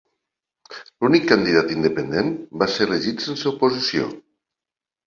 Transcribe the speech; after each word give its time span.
L'únic 1.05 1.27
candidat 1.33 1.75
independent 1.75 2.35
va 2.63 2.71
ser 2.79 2.89
elegit 2.89 3.23
sense 3.29 3.53
oposició. 3.55 4.13